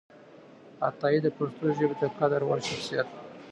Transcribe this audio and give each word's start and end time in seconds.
عطایي 0.87 1.19
د 1.23 1.27
پښتو 1.37 1.65
ژبې 1.77 1.95
د 2.01 2.03
قدر 2.17 2.41
وړ 2.45 2.59
شخصیت 2.69 3.07
و 3.11 3.15